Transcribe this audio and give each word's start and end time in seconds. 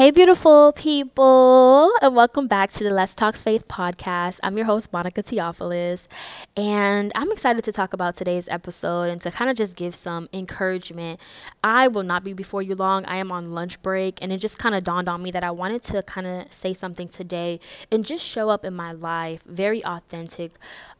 Hey, 0.00 0.12
beautiful 0.12 0.72
people, 0.72 1.92
and 2.00 2.16
welcome 2.16 2.46
back 2.46 2.72
to 2.72 2.84
the 2.84 2.88
Let's 2.88 3.14
Talk 3.14 3.36
Faith 3.36 3.68
podcast. 3.68 4.40
I'm 4.42 4.56
your 4.56 4.64
host, 4.64 4.90
Monica 4.94 5.20
Theophilus, 5.22 6.08
and 6.56 7.12
I'm 7.14 7.30
excited 7.30 7.64
to 7.64 7.72
talk 7.72 7.92
about 7.92 8.16
today's 8.16 8.48
episode 8.48 9.10
and 9.10 9.20
to 9.20 9.30
kind 9.30 9.50
of 9.50 9.58
just 9.58 9.76
give 9.76 9.94
some 9.94 10.30
encouragement. 10.32 11.20
I 11.62 11.88
will 11.88 12.02
not 12.02 12.24
be 12.24 12.32
before 12.32 12.62
you 12.62 12.76
long. 12.76 13.04
I 13.04 13.18
am 13.18 13.30
on 13.30 13.52
lunch 13.52 13.82
break, 13.82 14.22
and 14.22 14.32
it 14.32 14.38
just 14.38 14.58
kind 14.58 14.74
of 14.74 14.84
dawned 14.84 15.10
on 15.10 15.22
me 15.22 15.32
that 15.32 15.44
I 15.44 15.50
wanted 15.50 15.82
to 15.82 16.02
kind 16.02 16.26
of 16.26 16.50
say 16.50 16.72
something 16.72 17.08
today 17.08 17.60
and 17.92 18.02
just 18.02 18.24
show 18.24 18.48
up 18.48 18.64
in 18.64 18.72
my 18.72 18.92
life 18.92 19.42
very 19.44 19.84
authentic. 19.84 20.52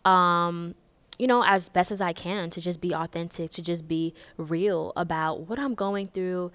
Um, 0.05 0.75
you 1.19 1.27
know, 1.27 1.43
as 1.43 1.71
best 1.71 1.91
as 1.91 2.03
I 2.03 2.13
can 2.13 2.51
to 2.51 2.61
just 2.61 2.83
be 2.83 2.95
authentic, 2.95 3.51
to 3.53 3.63
just 3.63 3.89
be 3.89 4.13
real 4.37 4.93
about 4.95 5.49
what 5.49 5.59
I'm 5.59 5.75
going 5.75 6.09
through, 6.09 6.51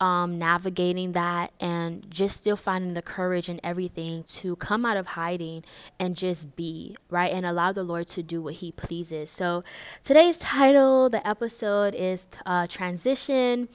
um, 0.00 0.38
navigating 0.38 1.12
that 1.12 1.52
and 1.60 2.08
just 2.10 2.36
still 2.36 2.56
finding 2.56 2.94
the 2.94 3.02
courage 3.02 3.48
and 3.48 3.60
everything 3.64 4.22
to 4.24 4.56
come 4.56 4.84
out 4.84 4.96
of 4.96 5.06
hiding 5.06 5.64
and 5.98 6.16
just 6.16 6.54
be, 6.56 6.96
right? 7.10 7.32
And 7.32 7.44
allow 7.46 7.72
the 7.72 7.82
Lord 7.82 8.06
to 8.08 8.22
do 8.22 8.40
what 8.42 8.54
He 8.54 8.72
pleases. 8.72 9.30
So 9.30 9.64
today's 10.04 10.38
title, 10.38 11.08
the 11.10 11.26
episode 11.26 11.94
is 11.94 12.28
uh, 12.46 12.66
Transition, 12.68 13.68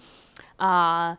uh, 0.60 1.16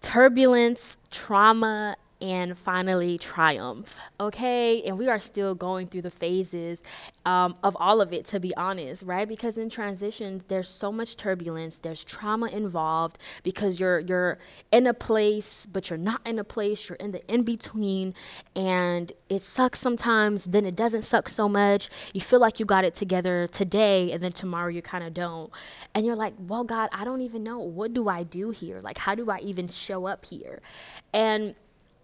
Turbulence, 0.00 0.96
Trauma, 1.10 1.96
and 2.24 2.56
finally 2.56 3.18
triumph. 3.18 3.94
Okay, 4.18 4.82
and 4.84 4.96
we 4.96 5.08
are 5.08 5.18
still 5.18 5.54
going 5.54 5.88
through 5.88 6.00
the 6.02 6.10
phases 6.10 6.82
um, 7.26 7.54
of 7.62 7.76
all 7.78 8.00
of 8.00 8.14
it, 8.14 8.24
to 8.28 8.40
be 8.40 8.56
honest, 8.56 9.02
right? 9.02 9.28
Because 9.28 9.58
in 9.58 9.68
transition, 9.68 10.42
there's 10.48 10.68
so 10.68 10.90
much 10.90 11.16
turbulence, 11.16 11.80
there's 11.80 12.02
trauma 12.02 12.46
involved 12.46 13.18
because 13.42 13.78
you're 13.78 13.98
you're 14.00 14.38
in 14.72 14.86
a 14.86 14.94
place, 14.94 15.66
but 15.70 15.90
you're 15.90 15.98
not 15.98 16.22
in 16.26 16.38
a 16.38 16.44
place. 16.44 16.88
You're 16.88 16.96
in 16.96 17.10
the 17.12 17.22
in 17.32 17.42
between, 17.42 18.14
and 18.56 19.12
it 19.28 19.42
sucks 19.42 19.78
sometimes. 19.78 20.44
Then 20.44 20.64
it 20.64 20.76
doesn't 20.76 21.02
suck 21.02 21.28
so 21.28 21.46
much. 21.46 21.90
You 22.14 22.22
feel 22.22 22.40
like 22.40 22.58
you 22.58 22.64
got 22.64 22.84
it 22.86 22.94
together 22.94 23.48
today, 23.48 24.12
and 24.12 24.22
then 24.22 24.32
tomorrow 24.32 24.68
you 24.68 24.80
kind 24.80 25.04
of 25.04 25.12
don't, 25.12 25.50
and 25.94 26.06
you're 26.06 26.16
like, 26.16 26.32
well, 26.38 26.64
God, 26.64 26.88
I 26.92 27.04
don't 27.04 27.20
even 27.20 27.42
know 27.44 27.58
what 27.58 27.92
do 27.92 28.08
I 28.08 28.22
do 28.22 28.50
here. 28.50 28.80
Like, 28.80 28.96
how 28.96 29.14
do 29.14 29.30
I 29.30 29.40
even 29.40 29.68
show 29.68 30.06
up 30.06 30.24
here? 30.24 30.62
And 31.12 31.54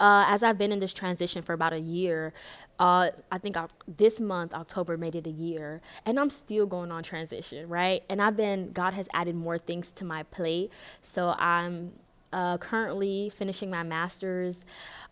uh, 0.01 0.25
as 0.29 0.43
I've 0.43 0.59
been 0.59 0.73
in 0.73 0.81
this 0.81 0.93
transition 0.93 1.43
for 1.43 1.53
about 1.53 1.75
a 1.75 1.79
year, 1.79 2.33
uh, 2.81 3.11
I 3.31 3.39
think 3.39 3.57
I'll, 3.57 3.71
this 3.99 4.21
month, 4.21 4.55
October, 4.55 4.97
made 4.97 5.15
it 5.15 5.27
a 5.27 5.31
year, 5.31 5.83
and 6.07 6.19
I'm 6.19 6.31
still 6.31 6.67
going 6.67 6.91
on 6.91 7.03
transition, 7.05 7.69
right? 7.69 8.03
And 8.09 8.23
I've 8.23 8.37
been, 8.37 8.73
God 8.73 8.95
has 8.95 9.09
added 9.15 9.37
more 9.37 9.59
things 9.59 9.93
to 9.93 10.05
my 10.07 10.23
plate. 10.25 10.73
So 11.03 11.35
I'm 11.39 11.93
uh, 12.33 12.59
currently 12.59 13.31
finishing 13.37 13.71
my 13.71 13.83
master's 13.83 14.61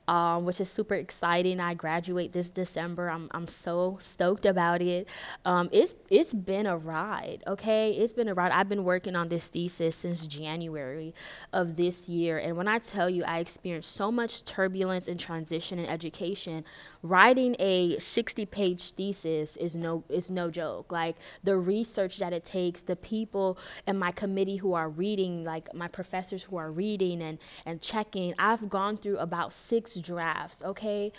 um, 0.08 0.44
which 0.44 0.60
is 0.60 0.70
super 0.70 0.94
exciting. 0.94 1.60
I 1.60 1.74
graduate 1.74 2.32
this 2.32 2.50
December. 2.50 3.10
I'm, 3.10 3.28
I'm 3.32 3.46
so 3.46 3.98
stoked 4.02 4.46
about 4.46 4.82
it. 4.82 5.06
Um, 5.44 5.68
it's 5.72 5.94
it's 6.10 6.34
been 6.34 6.66
a 6.66 6.76
ride, 6.76 7.44
okay? 7.46 7.92
It's 7.92 8.14
been 8.14 8.28
a 8.28 8.34
ride. 8.34 8.52
I've 8.52 8.68
been 8.68 8.84
working 8.84 9.16
on 9.16 9.28
this 9.28 9.46
thesis 9.48 9.96
since 9.96 10.26
January 10.26 11.14
of 11.52 11.76
this 11.76 12.08
year, 12.08 12.38
and 12.38 12.56
when 12.56 12.68
I 12.68 12.78
tell 12.78 13.08
you 13.10 13.24
I 13.24 13.38
experienced 13.38 13.92
so 13.92 14.10
much 14.10 14.44
turbulence 14.44 15.08
and 15.08 15.20
transition 15.20 15.78
in 15.78 15.86
education, 15.86 16.64
writing 17.02 17.54
a 17.58 17.96
60-page 17.98 18.92
thesis 18.92 19.56
is 19.56 19.74
no 19.76 20.02
is 20.08 20.30
no 20.30 20.50
joke. 20.50 20.90
Like 20.92 21.16
the 21.44 21.56
research 21.56 22.18
that 22.18 22.32
it 22.32 22.44
takes, 22.44 22.82
the 22.82 22.96
people 22.96 23.58
in 23.86 23.98
my 23.98 24.10
committee 24.12 24.56
who 24.56 24.74
are 24.74 24.88
reading, 24.88 25.44
like 25.44 25.72
my 25.74 25.88
professors 25.88 26.42
who 26.42 26.56
are 26.56 26.70
reading 26.70 27.22
and 27.22 27.38
and 27.66 27.80
checking. 27.80 28.34
I've 28.38 28.68
gone 28.68 28.96
through 28.96 29.18
about 29.18 29.52
six 29.52 29.96
drafts, 30.00 30.62
okay? 30.62 31.12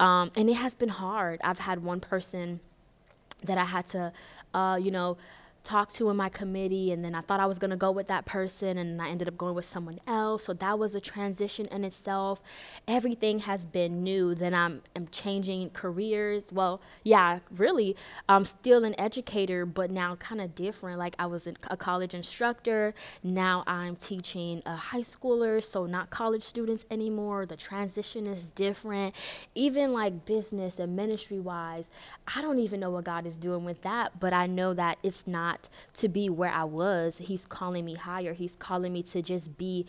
Um, 0.00 0.30
and 0.36 0.48
it 0.48 0.54
has 0.54 0.74
been 0.74 0.88
hard. 0.88 1.40
I've 1.44 1.58
had 1.58 1.82
one 1.82 2.00
person 2.00 2.60
that 3.44 3.58
I 3.58 3.64
had 3.64 3.86
to, 3.88 4.12
uh, 4.54 4.78
you 4.80 4.90
know, 4.90 5.16
talk 5.66 5.92
to 5.94 6.08
in 6.10 6.16
my 6.16 6.28
committee 6.28 6.92
and 6.92 7.04
then 7.04 7.14
I 7.14 7.20
thought 7.22 7.40
I 7.40 7.46
was 7.46 7.58
going 7.58 7.70
to 7.70 7.76
go 7.76 7.90
with 7.90 8.08
that 8.08 8.24
person 8.24 8.78
and 8.78 9.02
I 9.02 9.08
ended 9.08 9.28
up 9.28 9.36
going 9.36 9.54
with 9.54 9.66
someone 9.66 10.00
else. 10.06 10.44
So 10.44 10.52
that 10.54 10.78
was 10.78 10.94
a 10.94 11.00
transition 11.00 11.66
in 11.72 11.84
itself. 11.84 12.40
Everything 12.88 13.38
has 13.40 13.64
been 13.64 14.02
new. 14.02 14.34
Then 14.34 14.54
I'm, 14.54 14.82
I'm 14.94 15.08
changing 15.08 15.70
careers. 15.70 16.44
Well, 16.52 16.80
yeah, 17.02 17.40
really, 17.56 17.96
I'm 18.28 18.44
still 18.44 18.84
an 18.84 18.98
educator, 18.98 19.66
but 19.66 19.90
now 19.90 20.14
kind 20.16 20.40
of 20.40 20.54
different. 20.54 20.98
Like 20.98 21.16
I 21.18 21.26
was 21.26 21.46
a 21.68 21.76
college 21.76 22.14
instructor. 22.14 22.94
Now 23.24 23.64
I'm 23.66 23.96
teaching 23.96 24.62
a 24.66 24.76
high 24.76 25.00
schooler, 25.00 25.62
so 25.62 25.86
not 25.86 26.10
college 26.10 26.42
students 26.44 26.84
anymore. 26.90 27.46
The 27.46 27.56
transition 27.56 28.26
is 28.26 28.42
different. 28.52 29.14
Even 29.54 29.92
like 29.92 30.24
business 30.24 30.78
and 30.78 30.94
ministry 30.96 31.40
wise, 31.40 31.88
I 32.34 32.40
don't 32.42 32.58
even 32.60 32.80
know 32.80 32.90
what 32.90 33.04
God 33.04 33.26
is 33.26 33.36
doing 33.36 33.64
with 33.64 33.82
that, 33.82 34.18
but 34.20 34.32
I 34.32 34.46
know 34.46 34.74
that 34.74 34.98
it's 35.02 35.26
not 35.26 35.55
not 35.56 35.68
to 35.94 36.08
be 36.08 36.28
where 36.28 36.50
I 36.50 36.64
was. 36.64 37.16
He's 37.18 37.46
calling 37.46 37.84
me 37.84 37.94
higher. 37.94 38.32
He's 38.32 38.56
calling 38.56 38.92
me 38.92 39.02
to 39.04 39.22
just 39.22 39.56
be 39.56 39.86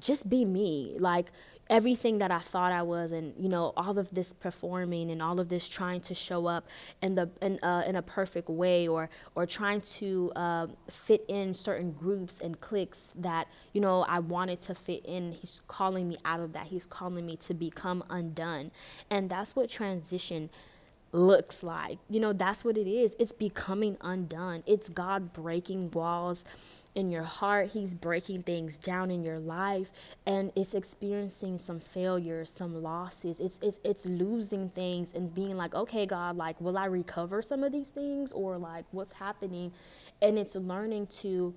just 0.00 0.28
be 0.28 0.44
me. 0.44 0.96
Like 0.98 1.30
everything 1.70 2.18
that 2.18 2.30
I 2.30 2.40
thought 2.40 2.72
I 2.72 2.82
was 2.82 3.10
and 3.12 3.32
you 3.38 3.48
know 3.48 3.72
all 3.78 3.98
of 3.98 4.10
this 4.14 4.34
performing 4.34 5.10
and 5.10 5.22
all 5.22 5.40
of 5.40 5.48
this 5.48 5.66
trying 5.66 6.02
to 6.02 6.14
show 6.14 6.46
up 6.46 6.66
in 7.00 7.14
the 7.14 7.30
in, 7.40 7.58
uh, 7.62 7.84
in 7.86 7.96
a 7.96 8.02
perfect 8.02 8.50
way 8.50 8.86
or 8.86 9.08
or 9.34 9.46
trying 9.46 9.80
to 9.80 10.30
uh, 10.36 10.66
fit 10.90 11.24
in 11.28 11.54
certain 11.54 11.92
groups 11.92 12.42
and 12.42 12.60
cliques 12.60 13.12
that 13.14 13.48
you 13.72 13.80
know 13.80 14.02
I 14.02 14.18
wanted 14.18 14.60
to 14.60 14.74
fit 14.74 15.06
in 15.06 15.32
he's 15.32 15.62
calling 15.66 16.06
me 16.06 16.18
out 16.26 16.40
of 16.40 16.52
that 16.52 16.66
he's 16.66 16.84
calling 16.84 17.24
me 17.24 17.36
to 17.38 17.54
become 17.54 18.04
undone 18.10 18.70
and 19.08 19.30
that's 19.30 19.56
what 19.56 19.70
transition 19.70 20.50
looks 21.14 21.62
like. 21.62 21.98
You 22.10 22.20
know, 22.20 22.32
that's 22.32 22.64
what 22.64 22.76
it 22.76 22.86
is. 22.88 23.16
It's 23.18 23.32
becoming 23.32 23.96
undone. 24.02 24.62
It's 24.66 24.88
God 24.90 25.32
breaking 25.32 25.90
walls 25.92 26.44
in 26.94 27.10
your 27.10 27.22
heart. 27.22 27.68
He's 27.68 27.94
breaking 27.94 28.42
things 28.42 28.78
down 28.78 29.10
in 29.10 29.22
your 29.24 29.38
life 29.38 29.92
and 30.26 30.52
it's 30.56 30.74
experiencing 30.74 31.58
some 31.58 31.80
failures, 31.80 32.50
some 32.50 32.82
losses. 32.82 33.40
It's 33.40 33.58
it's 33.62 33.80
it's 33.84 34.06
losing 34.06 34.68
things 34.70 35.14
and 35.14 35.34
being 35.34 35.56
like, 35.56 35.74
"Okay, 35.74 36.06
God, 36.06 36.36
like 36.36 36.60
will 36.60 36.78
I 36.78 36.86
recover 36.86 37.42
some 37.42 37.64
of 37.64 37.72
these 37.72 37.88
things 37.88 38.32
or 38.32 38.58
like 38.58 38.84
what's 38.92 39.12
happening?" 39.12 39.72
And 40.22 40.38
it's 40.38 40.56
learning 40.56 41.08
to 41.22 41.54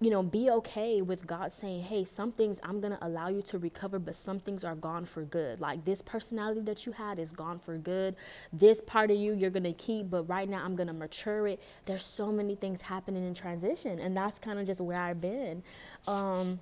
you 0.00 0.10
know, 0.10 0.22
be 0.22 0.50
okay 0.50 1.00
with 1.00 1.26
God 1.26 1.54
saying, 1.54 1.82
hey, 1.82 2.04
some 2.04 2.30
things 2.30 2.58
I'm 2.62 2.80
going 2.80 2.92
to 2.92 3.06
allow 3.06 3.28
you 3.28 3.40
to 3.42 3.58
recover, 3.58 3.98
but 3.98 4.14
some 4.14 4.38
things 4.38 4.62
are 4.62 4.74
gone 4.74 5.06
for 5.06 5.22
good. 5.24 5.60
Like 5.60 5.84
this 5.86 6.02
personality 6.02 6.60
that 6.62 6.84
you 6.84 6.92
had 6.92 7.18
is 7.18 7.32
gone 7.32 7.58
for 7.58 7.78
good. 7.78 8.14
This 8.52 8.82
part 8.82 9.10
of 9.10 9.16
you, 9.16 9.32
you're 9.32 9.50
going 9.50 9.62
to 9.62 9.72
keep, 9.72 10.10
but 10.10 10.24
right 10.24 10.48
now 10.48 10.62
I'm 10.62 10.76
going 10.76 10.88
to 10.88 10.92
mature 10.92 11.46
it. 11.48 11.62
There's 11.86 12.04
so 12.04 12.30
many 12.30 12.56
things 12.56 12.82
happening 12.82 13.26
in 13.26 13.32
transition. 13.32 13.98
And 13.98 14.14
that's 14.14 14.38
kind 14.38 14.58
of 14.58 14.66
just 14.66 14.82
where 14.82 15.00
I've 15.00 15.20
been. 15.20 15.62
Um, 16.06 16.58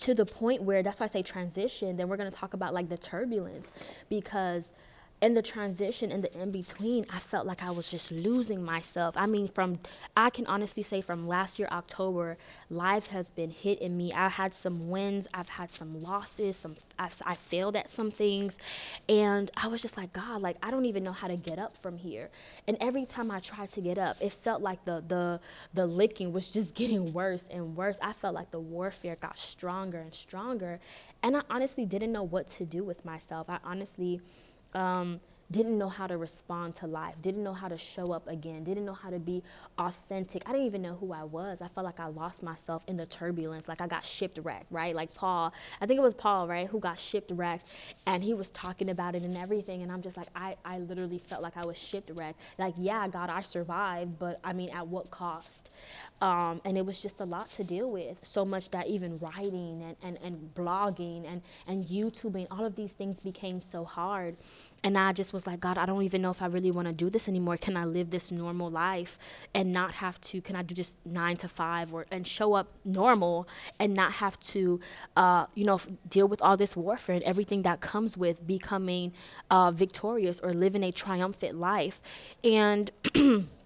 to 0.00 0.14
the 0.14 0.26
point 0.26 0.62
where 0.62 0.82
that's 0.82 1.00
why 1.00 1.04
I 1.04 1.08
say 1.08 1.22
transition, 1.22 1.96
then 1.96 2.08
we're 2.08 2.16
going 2.16 2.30
to 2.30 2.36
talk 2.36 2.54
about 2.54 2.74
like 2.74 2.88
the 2.88 2.98
turbulence 2.98 3.72
because 4.10 4.72
in 5.22 5.34
the 5.34 5.42
transition 5.42 6.12
in 6.12 6.20
the 6.20 6.42
in 6.42 6.50
between 6.50 7.06
i 7.10 7.18
felt 7.20 7.46
like 7.46 7.62
i 7.62 7.70
was 7.70 7.88
just 7.88 8.10
losing 8.12 8.62
myself. 8.62 9.16
I 9.16 9.26
mean 9.26 9.48
from 9.48 9.78
i 10.16 10.30
can 10.30 10.46
honestly 10.46 10.82
say 10.82 11.00
from 11.00 11.26
last 11.28 11.58
year 11.58 11.68
october 11.72 12.36
life 12.70 13.06
has 13.06 13.30
been 13.30 13.50
hitting 13.50 13.96
me. 13.96 14.12
I 14.12 14.28
had 14.28 14.54
some 14.54 14.88
wins 14.90 15.28
i've 15.32 15.48
had 15.48 15.70
some 15.70 16.02
losses 16.02 16.56
some 16.58 16.76
I've, 16.98 17.16
i 17.24 17.36
failed 17.36 17.76
at 17.76 17.90
some 17.90 18.10
things 18.10 18.58
and 19.08 19.50
i 19.56 19.68
was 19.68 19.80
just 19.82 19.96
like 19.96 20.12
god 20.12 20.42
like 20.42 20.56
i 20.62 20.70
don't 20.70 20.86
even 20.86 21.04
know 21.04 21.12
how 21.12 21.28
to 21.28 21.36
get 21.36 21.58
up 21.58 21.76
from 21.78 21.96
here. 21.96 22.30
And 22.68 22.76
every 22.80 23.06
time 23.06 23.30
i 23.30 23.40
tried 23.40 23.70
to 23.72 23.80
get 23.80 23.98
up 23.98 24.16
it 24.20 24.32
felt 24.32 24.62
like 24.62 24.84
the 24.84 25.04
the 25.06 25.40
the 25.74 25.86
licking 25.86 26.32
was 26.32 26.50
just 26.50 26.74
getting 26.82 27.12
worse 27.12 27.46
and 27.50 27.76
worse. 27.76 27.98
I 28.02 28.12
felt 28.12 28.34
like 28.34 28.50
the 28.50 28.60
warfare 28.60 29.16
got 29.16 29.38
stronger 29.38 30.00
and 30.00 30.14
stronger 30.14 30.80
and 31.22 31.36
i 31.36 31.42
honestly 31.50 31.86
didn't 31.86 32.12
know 32.12 32.24
what 32.24 32.48
to 32.50 32.64
do 32.66 32.84
with 32.84 33.04
myself. 33.04 33.48
I 33.48 33.58
honestly 33.64 34.20
um, 34.74 35.20
didn't 35.50 35.76
know 35.76 35.88
how 35.88 36.06
to 36.06 36.16
respond 36.16 36.74
to 36.76 36.86
life, 36.86 37.14
didn't 37.20 37.42
know 37.44 37.52
how 37.52 37.68
to 37.68 37.76
show 37.76 38.06
up 38.12 38.26
again, 38.28 38.64
didn't 38.64 38.86
know 38.86 38.94
how 38.94 39.10
to 39.10 39.18
be 39.18 39.42
authentic. 39.78 40.42
I 40.46 40.52
didn't 40.52 40.66
even 40.66 40.82
know 40.82 40.94
who 40.94 41.12
I 41.12 41.24
was. 41.24 41.60
I 41.60 41.68
felt 41.68 41.84
like 41.84 42.00
I 42.00 42.06
lost 42.06 42.42
myself 42.42 42.82
in 42.88 42.96
the 42.96 43.06
turbulence, 43.06 43.68
like 43.68 43.82
I 43.82 43.86
got 43.86 44.04
shipwrecked, 44.04 44.66
right? 44.70 44.94
Like 44.94 45.14
Paul, 45.14 45.52
I 45.80 45.86
think 45.86 45.98
it 45.98 46.02
was 46.02 46.14
Paul, 46.14 46.48
right, 46.48 46.66
who 46.68 46.80
got 46.80 46.98
shipwrecked 46.98 47.76
and 48.06 48.22
he 48.22 48.34
was 48.34 48.50
talking 48.50 48.90
about 48.90 49.14
it 49.14 49.24
and 49.24 49.36
everything. 49.36 49.82
And 49.82 49.92
I'm 49.92 50.02
just 50.02 50.16
like, 50.16 50.28
I, 50.34 50.56
I 50.64 50.78
literally 50.78 51.18
felt 51.18 51.42
like 51.42 51.56
I 51.58 51.66
was 51.66 51.76
shipwrecked. 51.76 52.40
Like, 52.58 52.74
yeah, 52.78 53.06
God, 53.08 53.28
I 53.30 53.42
survived, 53.42 54.18
but 54.18 54.40
I 54.44 54.54
mean, 54.54 54.70
at 54.70 54.86
what 54.88 55.10
cost? 55.10 55.70
Um, 56.20 56.60
and 56.64 56.78
it 56.78 56.86
was 56.86 57.02
just 57.02 57.20
a 57.20 57.24
lot 57.24 57.50
to 57.52 57.64
deal 57.64 57.90
with. 57.90 58.18
So 58.22 58.44
much 58.44 58.70
that 58.70 58.86
even 58.86 59.18
writing 59.18 59.82
and, 59.82 59.96
and, 60.02 60.18
and 60.24 60.54
blogging 60.54 61.24
and, 61.30 61.42
and 61.66 61.84
YouTubing, 61.84 62.46
all 62.50 62.64
of 62.64 62.76
these 62.76 62.92
things 62.92 63.20
became 63.20 63.60
so 63.60 63.84
hard. 63.84 64.36
And 64.84 64.98
I 64.98 65.12
just 65.12 65.32
was 65.32 65.46
like, 65.46 65.60
God, 65.60 65.78
I 65.78 65.86
don't 65.86 66.02
even 66.02 66.22
know 66.22 66.30
if 66.30 66.42
I 66.42 66.46
really 66.46 66.70
want 66.72 66.88
to 66.88 66.94
do 66.94 67.08
this 67.08 67.28
anymore. 67.28 67.56
Can 67.56 67.76
I 67.76 67.84
live 67.84 68.10
this 68.10 68.32
normal 68.32 68.68
life 68.68 69.18
and 69.54 69.72
not 69.72 69.92
have 69.92 70.20
to? 70.22 70.40
Can 70.40 70.56
I 70.56 70.62
do 70.62 70.74
just 70.74 70.96
nine 71.06 71.36
to 71.38 71.48
five 71.48 71.94
or 71.94 72.06
and 72.10 72.26
show 72.26 72.54
up 72.54 72.68
normal 72.84 73.48
and 73.78 73.94
not 73.94 74.12
have 74.12 74.38
to, 74.40 74.80
uh, 75.16 75.46
you 75.54 75.64
know, 75.64 75.80
deal 76.08 76.26
with 76.26 76.42
all 76.42 76.56
this 76.56 76.76
warfare 76.76 77.14
and 77.14 77.24
everything 77.24 77.62
that 77.62 77.80
comes 77.80 78.16
with 78.16 78.44
becoming 78.44 79.12
uh, 79.50 79.70
victorious 79.70 80.40
or 80.40 80.52
living 80.52 80.82
a 80.82 80.90
triumphant 80.92 81.56
life? 81.58 82.00
And 82.42 82.90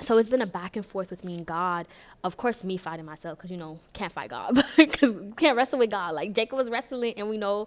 so 0.00 0.18
it's 0.18 0.28
been 0.28 0.42
a 0.42 0.46
back 0.46 0.76
and 0.76 0.86
forth 0.86 1.10
with 1.10 1.24
me 1.24 1.36
and 1.38 1.46
God. 1.46 1.86
Of 2.24 2.36
course, 2.36 2.64
me 2.64 2.76
fighting 2.76 3.04
myself 3.06 3.38
because 3.38 3.50
you 3.50 3.56
know 3.56 3.80
can't 3.92 4.12
fight 4.12 4.30
God 4.30 4.62
because 4.76 5.14
can't 5.36 5.56
wrestle 5.56 5.78
with 5.78 5.90
God. 5.90 6.14
Like 6.14 6.32
Jacob 6.34 6.58
was 6.58 6.70
wrestling, 6.70 7.14
and 7.16 7.28
we 7.28 7.36
know, 7.38 7.66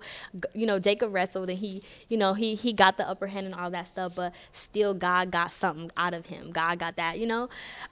you 0.54 0.66
know, 0.66 0.80
Jacob 0.80 1.13
wrestled 1.13 1.50
and 1.50 1.57
he, 1.57 1.83
you 2.10 2.18
know, 2.18 2.33
he 2.33 2.56
he 2.56 2.74
got 2.74 2.98
the 2.98 3.07
upper 3.07 3.28
hand 3.28 3.45
and 3.45 3.56
all 3.56 3.72
that 3.72 3.88
stuff. 3.88 4.13
But 4.16 4.33
still, 4.51 4.94
God 4.94 5.31
got 5.31 5.51
something 5.51 5.92
out 5.98 6.13
of 6.13 6.25
him. 6.25 6.51
God 6.51 6.80
got 6.80 6.95
that, 6.98 7.19
you 7.19 7.28
know, 7.28 7.50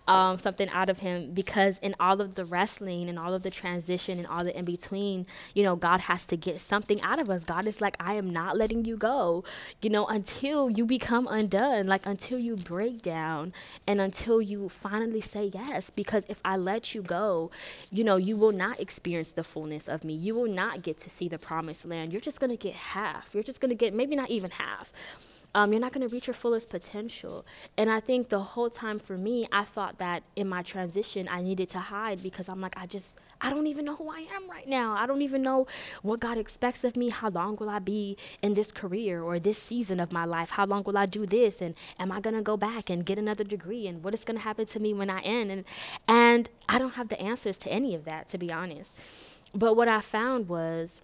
um, 0.07 0.37
something 0.39 0.69
out 0.69 0.89
of 0.89 0.99
him 0.99 1.31
because 1.33 1.77
in 1.79 1.95
all 1.99 2.21
of 2.21 2.35
the 2.35 2.45
wrestling 2.45 3.09
and 3.09 3.17
all 3.19 3.33
of 3.33 3.43
the 3.43 3.49
transition 3.51 4.17
and 4.17 4.27
all 4.27 4.43
the 4.43 4.57
in 4.57 4.65
between, 4.65 5.25
you 5.53 5.63
know, 5.63 5.75
God 5.75 5.99
has 5.99 6.25
to 6.27 6.37
get 6.37 6.59
something 6.61 7.01
out 7.01 7.19
of 7.19 7.29
us. 7.29 7.43
God 7.43 7.67
is 7.67 7.81
like, 7.81 7.95
I 7.99 8.15
am 8.15 8.29
not 8.31 8.57
letting 8.57 8.85
you 8.85 8.97
go, 8.97 9.43
you 9.81 9.89
know, 9.89 10.05
until 10.07 10.69
you 10.69 10.85
become 10.85 11.27
undone, 11.29 11.87
like 11.87 12.05
until 12.05 12.39
you 12.39 12.55
break 12.55 13.01
down 13.01 13.53
and 13.87 14.01
until 14.01 14.28
until 14.29 14.41
you 14.41 14.69
finally 14.69 15.21
say 15.21 15.49
yes. 15.51 15.89
Because 15.89 16.25
if 16.29 16.39
I 16.45 16.57
let 16.57 16.93
you 16.93 17.01
go, 17.01 17.49
you 17.91 18.03
know, 18.03 18.17
you 18.17 18.37
will 18.37 18.51
not 18.51 18.79
experience 18.79 19.31
the 19.31 19.43
fullness 19.43 19.87
of 19.87 20.03
me. 20.03 20.13
You 20.13 20.35
will 20.35 20.51
not 20.53 20.83
get 20.83 20.99
to 20.99 21.09
see 21.09 21.29
the 21.29 21.39
promised 21.39 21.85
land. 21.87 22.13
You're 22.13 22.21
just 22.21 22.39
going 22.39 22.51
to 22.51 22.57
get 22.57 22.75
half. 22.75 23.33
You're 23.33 23.41
just 23.43 23.59
going 23.59 23.69
to 23.69 23.75
get 23.75 23.93
maybe 23.93 24.15
not 24.15 24.29
even 24.29 24.51
half 24.51 24.93
um, 25.55 25.71
you're 25.71 25.81
not 25.81 25.93
going 25.93 26.07
to 26.07 26.13
reach 26.13 26.27
your 26.27 26.33
fullest 26.33 26.69
potential. 26.69 27.45
And 27.77 27.89
I 27.89 27.99
think 27.99 28.29
the 28.29 28.39
whole 28.39 28.69
time 28.69 28.99
for 28.99 29.17
me, 29.17 29.47
I 29.51 29.63
thought 29.63 29.97
that 29.99 30.23
in 30.35 30.47
my 30.47 30.61
transition, 30.61 31.27
I 31.29 31.41
needed 31.41 31.69
to 31.69 31.79
hide 31.79 32.21
because 32.21 32.49
I'm 32.49 32.61
like, 32.61 32.75
I 32.77 32.85
just, 32.85 33.17
I 33.41 33.49
don't 33.49 33.67
even 33.67 33.85
know 33.85 33.95
who 33.95 34.09
I 34.09 34.19
am 34.35 34.49
right 34.49 34.67
now. 34.67 34.93
I 34.93 35.07
don't 35.07 35.21
even 35.23 35.41
know 35.41 35.67
what 36.03 36.19
God 36.19 36.37
expects 36.37 36.83
of 36.83 36.95
me. 36.95 37.09
How 37.09 37.29
long 37.29 37.55
will 37.55 37.69
I 37.69 37.79
be 37.79 38.17
in 38.41 38.53
this 38.53 38.71
career 38.71 39.21
or 39.23 39.39
this 39.39 39.57
season 39.57 39.99
of 39.99 40.11
my 40.11 40.25
life? 40.25 40.49
How 40.49 40.65
long 40.65 40.83
will 40.83 40.97
I 40.97 41.05
do 41.07 41.25
this? 41.25 41.61
And 41.61 41.75
am 41.99 42.11
I 42.11 42.21
going 42.21 42.35
to 42.35 42.41
go 42.41 42.57
back 42.57 42.89
and 42.89 43.05
get 43.05 43.17
another 43.17 43.43
degree? 43.43 43.87
And 43.87 44.03
what 44.03 44.13
is 44.13 44.23
going 44.23 44.37
to 44.37 44.43
happen 44.43 44.65
to 44.67 44.79
me 44.79 44.93
when 44.93 45.09
I 45.09 45.19
end? 45.21 45.51
And, 45.51 45.65
and 46.07 46.49
I 46.67 46.77
don't 46.77 46.93
have 46.93 47.09
the 47.09 47.19
answers 47.19 47.57
to 47.59 47.71
any 47.71 47.95
of 47.95 48.05
that, 48.05 48.29
to 48.29 48.37
be 48.37 48.51
honest. 48.51 48.91
But 49.53 49.75
what 49.75 49.87
I 49.87 50.01
found 50.01 50.47
was, 50.47 51.01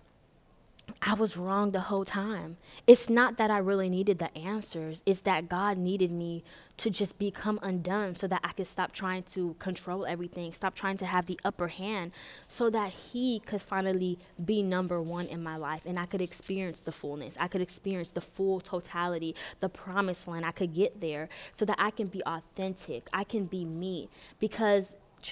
I 1.08 1.14
was 1.14 1.38
wrong 1.38 1.70
the 1.70 1.80
whole 1.80 2.04
time. 2.04 2.58
It's 2.88 3.12
not 3.12 3.38
that 3.38 3.52
I 3.52 3.60
really 3.60 3.90
needed 3.90 4.18
the 4.18 4.36
answers, 4.36 5.04
it's 5.06 5.22
that 5.22 5.48
God 5.48 5.78
needed 5.78 6.12
me 6.12 6.44
to 6.78 6.90
just 6.90 7.20
become 7.20 7.60
undone 7.62 8.16
so 8.16 8.26
that 8.26 8.42
I 8.44 8.52
could 8.54 8.66
stop 8.66 8.92
trying 8.92 9.22
to 9.34 9.56
control 9.60 10.08
everything, 10.08 10.52
stop 10.52 10.74
trying 10.74 10.98
to 10.98 11.06
have 11.06 11.28
the 11.28 11.40
upper 11.46 11.68
hand, 11.68 12.12
so 12.48 12.72
that 12.72 12.90
He 12.90 13.40
could 13.46 13.62
finally 13.62 14.18
be 14.44 14.64
number 14.64 15.00
one 15.00 15.28
in 15.28 15.44
my 15.44 15.58
life 15.58 15.84
and 15.86 16.00
I 16.00 16.06
could 16.06 16.22
experience 16.22 16.82
the 16.82 16.92
fullness. 16.92 17.38
I 17.40 17.50
could 17.50 17.62
experience 17.62 18.10
the 18.10 18.22
full 18.22 18.60
totality, 18.60 19.36
the 19.60 19.70
promised 19.70 20.28
land. 20.28 20.44
I 20.44 20.52
could 20.52 20.74
get 20.74 21.00
there 21.00 21.30
so 21.54 21.66
that 21.66 21.78
I 21.80 21.92
can 21.92 22.08
be 22.08 22.24
authentic, 22.26 23.08
I 23.14 23.26
can 23.26 23.46
be 23.46 23.64
me. 23.64 24.10
Because 24.40 24.92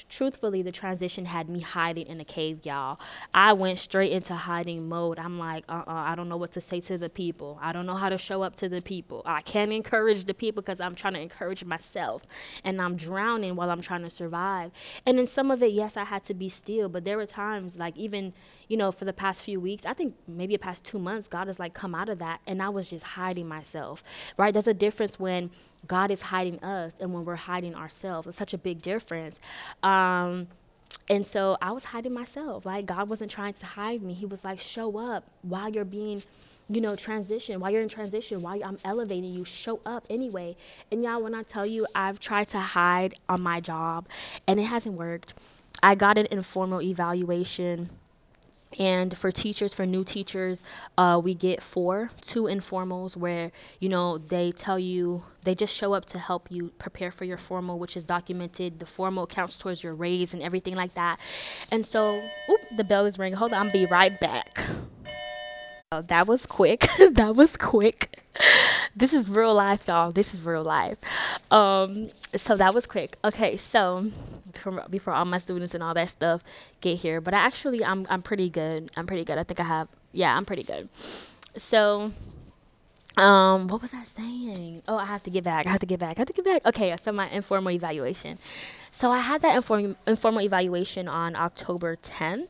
truthfully, 0.09 0.61
the 0.61 0.71
transition 0.71 1.25
had 1.25 1.49
me 1.49 1.59
hiding 1.59 2.07
in 2.07 2.19
a 2.19 2.25
cave, 2.25 2.59
y'all. 2.65 2.99
I 3.33 3.53
went 3.53 3.79
straight 3.79 4.11
into 4.11 4.33
hiding 4.35 4.87
mode. 4.89 5.19
I'm 5.19 5.39
like, 5.39 5.65
uh 5.69 5.83
uh 5.87 5.91
I 5.91 6.15
don't 6.15 6.29
know 6.29 6.37
what 6.37 6.51
to 6.53 6.61
say 6.61 6.79
to 6.81 6.97
the 6.97 7.09
people. 7.09 7.59
I 7.61 7.73
don't 7.73 7.85
know 7.85 7.95
how 7.95 8.09
to 8.09 8.17
show 8.17 8.41
up 8.43 8.55
to 8.57 8.69
the 8.69 8.81
people. 8.81 9.21
I 9.25 9.41
can't 9.41 9.71
encourage 9.71 10.25
the 10.25 10.33
people 10.33 10.61
because 10.61 10.79
I'm 10.81 10.95
trying 10.95 11.13
to 11.13 11.21
encourage 11.21 11.63
myself. 11.63 12.23
And 12.63 12.81
I'm 12.81 12.95
drowning 12.95 13.55
while 13.55 13.69
I'm 13.69 13.81
trying 13.81 14.03
to 14.03 14.09
survive. 14.09 14.71
And 15.05 15.19
in 15.19 15.27
some 15.27 15.51
of 15.51 15.63
it, 15.63 15.71
yes, 15.73 15.97
I 15.97 16.03
had 16.03 16.23
to 16.25 16.33
be 16.33 16.49
still. 16.49 16.89
But 16.89 17.05
there 17.05 17.17
were 17.17 17.25
times, 17.25 17.77
like, 17.77 17.97
even, 17.97 18.33
you 18.67 18.77
know, 18.77 18.91
for 18.91 19.05
the 19.05 19.13
past 19.13 19.41
few 19.41 19.59
weeks, 19.59 19.85
I 19.85 19.93
think 19.93 20.15
maybe 20.27 20.55
the 20.55 20.59
past 20.59 20.83
two 20.85 20.99
months, 20.99 21.27
God 21.27 21.47
has, 21.47 21.59
like, 21.59 21.73
come 21.73 21.95
out 21.95 22.09
of 22.09 22.19
that. 22.19 22.41
And 22.47 22.61
I 22.61 22.69
was 22.69 22.89
just 22.89 23.03
hiding 23.05 23.47
myself, 23.47 24.03
right? 24.37 24.53
There's 24.53 24.67
a 24.67 24.73
difference 24.73 25.19
when 25.19 25.51
God 25.87 26.11
is 26.11 26.21
hiding 26.21 26.63
us 26.63 26.93
and 26.99 27.13
when 27.13 27.25
we're 27.25 27.35
hiding 27.35 27.75
ourselves. 27.75 28.27
It's 28.27 28.37
such 28.37 28.53
a 28.53 28.57
big 28.57 28.81
difference. 28.81 29.39
Um, 29.83 30.47
and 31.09 31.25
so 31.25 31.57
I 31.61 31.71
was 31.71 31.83
hiding 31.83 32.13
myself. 32.13 32.65
Like 32.65 32.85
God 32.85 33.09
wasn't 33.09 33.31
trying 33.31 33.53
to 33.53 33.65
hide 33.65 34.01
me. 34.01 34.13
He 34.13 34.25
was 34.25 34.43
like, 34.43 34.59
show 34.59 34.97
up 34.97 35.25
while 35.41 35.69
you're 35.69 35.85
being, 35.85 36.23
you 36.69 36.81
know, 36.81 36.95
transition. 36.95 37.59
While 37.59 37.71
you're 37.71 37.81
in 37.81 37.89
transition, 37.89 38.41
while 38.41 38.61
I'm 38.63 38.77
elevating 38.85 39.31
you, 39.31 39.43
show 39.45 39.81
up 39.85 40.05
anyway. 40.09 40.55
And 40.91 41.03
y'all, 41.03 41.21
when 41.21 41.35
I 41.35 41.43
tell 41.43 41.65
you, 41.65 41.85
I've 41.95 42.19
tried 42.19 42.49
to 42.49 42.59
hide 42.59 43.15
on 43.29 43.41
my 43.41 43.59
job, 43.59 44.07
and 44.47 44.59
it 44.59 44.63
hasn't 44.63 44.95
worked. 44.95 45.33
I 45.81 45.95
got 45.95 46.17
an 46.17 46.27
informal 46.31 46.81
evaluation 46.81 47.89
and 48.79 49.15
for 49.17 49.31
teachers 49.31 49.73
for 49.73 49.85
new 49.85 50.03
teachers 50.03 50.63
uh, 50.97 51.19
we 51.23 51.33
get 51.33 51.61
four 51.61 52.09
two 52.21 52.43
informals 52.43 53.15
where 53.15 53.51
you 53.79 53.89
know 53.89 54.17
they 54.17 54.51
tell 54.51 54.79
you 54.79 55.23
they 55.43 55.55
just 55.55 55.75
show 55.75 55.93
up 55.93 56.05
to 56.05 56.17
help 56.17 56.51
you 56.51 56.71
prepare 56.79 57.11
for 57.11 57.25
your 57.25 57.37
formal 57.37 57.79
which 57.79 57.97
is 57.97 58.05
documented. 58.05 58.79
The 58.79 58.85
formal 58.85 59.27
counts 59.27 59.57
towards 59.57 59.83
your 59.83 59.93
raise 59.93 60.33
and 60.33 60.41
everything 60.41 60.75
like 60.75 60.93
that. 60.93 61.19
And 61.71 61.85
so 61.85 62.23
oop 62.49 62.61
the 62.77 62.83
bell 62.83 63.05
is 63.05 63.19
ringing. 63.19 63.37
Hold 63.37 63.53
on 63.53 63.65
i'll 63.65 63.71
be 63.71 63.85
right 63.85 64.17
back. 64.19 64.59
Oh, 65.91 66.01
that 66.01 66.27
was 66.27 66.45
quick. 66.45 66.87
That 67.11 67.35
was 67.35 67.55
quick. 67.55 68.19
This 68.95 69.13
is 69.13 69.29
real 69.29 69.53
life 69.53 69.87
y'all. 69.87 70.11
This 70.11 70.33
is 70.33 70.41
real 70.41 70.63
life. 70.63 70.97
Um 71.51 72.09
so 72.35 72.57
that 72.57 72.73
was 72.73 72.85
quick. 72.85 73.17
Okay 73.23 73.57
so 73.57 74.09
before, 74.63 74.85
before 74.89 75.13
all 75.13 75.25
my 75.25 75.37
students 75.39 75.73
and 75.73 75.83
all 75.83 75.93
that 75.93 76.09
stuff 76.09 76.41
get 76.81 76.97
here. 76.97 77.21
But 77.21 77.33
I 77.33 77.39
actually 77.39 77.83
I'm 77.83 78.05
I'm 78.09 78.21
pretty 78.21 78.49
good. 78.49 78.91
I'm 78.95 79.07
pretty 79.07 79.23
good. 79.25 79.37
I 79.37 79.43
think 79.43 79.59
I 79.59 79.63
have 79.63 79.87
yeah, 80.11 80.35
I'm 80.35 80.45
pretty 80.45 80.63
good. 80.63 80.89
So 81.57 82.11
um 83.17 83.67
what 83.67 83.81
was 83.81 83.93
I 83.93 84.03
saying? 84.03 84.81
Oh, 84.87 84.97
I 84.97 85.05
have 85.05 85.23
to 85.23 85.29
get 85.29 85.43
back. 85.43 85.67
I 85.67 85.69
have 85.69 85.81
to 85.81 85.85
get 85.85 85.99
back. 85.99 86.17
I 86.17 86.21
have 86.21 86.27
to 86.27 86.33
get 86.33 86.45
back. 86.45 86.65
Okay, 86.65 86.95
so 87.01 87.11
my 87.11 87.29
informal 87.29 87.71
evaluation. 87.71 88.37
So 88.91 89.09
I 89.09 89.19
had 89.19 89.41
that 89.41 89.55
inform, 89.55 89.95
informal 90.05 90.41
evaluation 90.41 91.07
on 91.07 91.35
October 91.35 91.95
10th, 91.95 92.47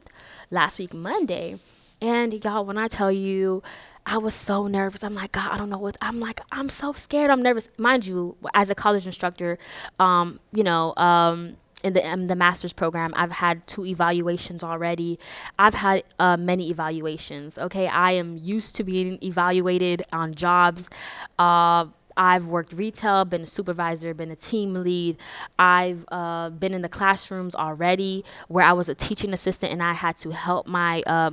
last 0.52 0.78
week 0.78 0.94
Monday. 0.94 1.56
And 2.02 2.34
y'all, 2.44 2.66
when 2.66 2.78
I 2.78 2.90
tell 2.90 3.12
you 3.12 3.64
I 4.06 4.18
was 4.18 4.36
so 4.36 4.68
nervous. 4.68 5.04
I'm 5.04 5.16
like, 5.16 5.32
God, 5.32 5.50
I 5.52 5.58
don't 5.58 5.70
know 5.70 5.78
what. 5.78 5.98
I'm 6.02 6.20
like, 6.20 6.42
I'm 6.52 6.70
so 6.70 6.94
scared. 6.94 7.32
I'm 7.32 7.42
nervous. 7.42 7.68
Mind 7.78 8.06
you, 8.06 8.36
as 8.54 8.70
a 8.70 8.76
college 8.76 9.06
instructor, 9.06 9.60
um, 10.00 10.40
you 10.52 10.64
know, 10.64 10.94
um, 10.98 11.56
in 11.84 11.94
the 11.94 12.08
um, 12.08 12.28
the 12.28 12.36
master's 12.36 12.74
program, 12.74 13.14
I've 13.16 13.32
had 13.32 13.66
two 13.68 13.86
evaluations 13.86 14.64
already. 14.64 15.20
I've 15.60 15.74
had 15.74 16.04
uh, 16.20 16.38
many 16.38 16.70
evaluations. 16.70 17.58
Okay, 17.58 17.88
I 17.88 18.14
am 18.14 18.38
used 18.38 18.76
to 18.78 18.84
being 18.84 19.20
evaluated 19.22 20.04
on 20.12 20.34
jobs. 20.34 20.90
Uh, 21.38 21.86
I've 22.16 22.46
worked 22.46 22.74
retail, 22.74 23.26
been 23.26 23.42
a 23.42 23.48
supervisor, 23.48 24.14
been 24.14 24.32
a 24.32 24.36
team 24.36 24.74
lead. 24.74 25.18
I've 25.58 26.06
uh, 26.10 26.50
been 26.50 26.74
in 26.74 26.82
the 26.82 26.90
classrooms 26.90 27.56
already 27.56 28.26
where 28.48 28.66
I 28.66 28.74
was 28.74 28.90
a 28.90 28.96
teaching 28.96 29.34
assistant 29.34 29.72
and 29.72 29.82
I 29.82 29.94
had 29.94 30.18
to 30.18 30.30
help 30.30 30.68
my 30.68 31.02
uh, 31.06 31.32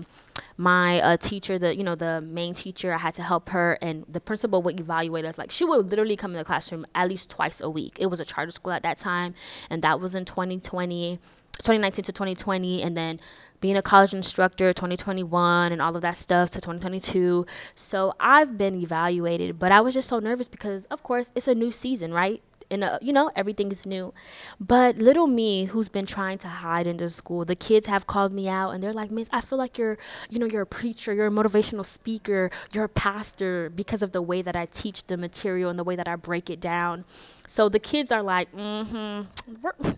my 0.56 1.00
uh, 1.00 1.16
teacher, 1.16 1.58
the 1.58 1.74
you 1.74 1.82
know 1.82 1.94
the 1.94 2.20
main 2.20 2.54
teacher, 2.54 2.92
I 2.92 2.98
had 2.98 3.14
to 3.14 3.22
help 3.22 3.48
her, 3.50 3.78
and 3.80 4.04
the 4.08 4.20
principal 4.20 4.62
would 4.62 4.78
evaluate 4.78 5.24
us. 5.24 5.38
Like 5.38 5.50
she 5.50 5.64
would 5.64 5.90
literally 5.90 6.16
come 6.16 6.32
in 6.32 6.38
the 6.38 6.44
classroom 6.44 6.86
at 6.94 7.08
least 7.08 7.30
twice 7.30 7.60
a 7.60 7.70
week. 7.70 7.96
It 7.98 8.06
was 8.06 8.20
a 8.20 8.24
charter 8.24 8.52
school 8.52 8.72
at 8.72 8.82
that 8.82 8.98
time, 8.98 9.34
and 9.70 9.82
that 9.82 10.00
was 10.00 10.14
in 10.14 10.24
2020, 10.24 11.18
2019 11.52 12.04
to 12.04 12.12
2020, 12.12 12.82
and 12.82 12.96
then 12.96 13.20
being 13.60 13.76
a 13.76 13.82
college 13.82 14.14
instructor 14.14 14.72
2021 14.72 15.72
and 15.72 15.80
all 15.82 15.94
of 15.96 16.02
that 16.02 16.16
stuff 16.16 16.50
to 16.50 16.60
2022. 16.60 17.46
So 17.74 18.14
I've 18.20 18.56
been 18.58 18.74
evaluated, 18.80 19.58
but 19.58 19.72
I 19.72 19.80
was 19.80 19.94
just 19.94 20.08
so 20.08 20.18
nervous 20.18 20.48
because 20.48 20.84
of 20.86 21.02
course 21.02 21.30
it's 21.34 21.48
a 21.48 21.54
new 21.54 21.70
season, 21.72 22.12
right? 22.12 22.42
And 22.70 22.84
uh, 22.84 22.98
you 23.02 23.12
know 23.12 23.30
everything 23.36 23.70
is 23.72 23.86
new. 23.86 24.12
But 24.60 24.96
little 24.96 25.26
me 25.26 25.64
who's 25.64 25.88
been 25.88 26.06
trying 26.06 26.38
to 26.38 26.48
hide 26.48 26.86
in 26.86 26.96
the 26.96 27.10
school 27.10 27.44
the 27.44 27.56
kids 27.56 27.86
have 27.86 28.06
called 28.06 28.32
me 28.32 28.48
out 28.48 28.70
and 28.70 28.82
they're 28.82 28.92
like 28.92 29.10
miss 29.10 29.28
i 29.32 29.40
feel 29.40 29.58
like 29.58 29.78
you're 29.78 29.98
you 30.28 30.38
know 30.38 30.46
you're 30.46 30.62
a 30.62 30.66
preacher 30.66 31.12
you're 31.12 31.26
a 31.26 31.30
motivational 31.30 31.84
speaker 31.84 32.50
you're 32.72 32.84
a 32.84 32.88
pastor 32.88 33.70
because 33.70 34.02
of 34.02 34.12
the 34.12 34.22
way 34.22 34.42
that 34.42 34.56
i 34.56 34.66
teach 34.66 35.06
the 35.06 35.16
material 35.16 35.70
and 35.70 35.78
the 35.78 35.84
way 35.84 35.96
that 35.96 36.08
i 36.08 36.16
break 36.16 36.50
it 36.50 36.60
down. 36.60 37.04
So 37.48 37.68
the 37.68 37.80
kids 37.80 38.12
are 38.12 38.22
like 38.22 38.52
mm-hmm 38.54 39.22